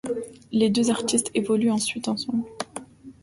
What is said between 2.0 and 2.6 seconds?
ensemble.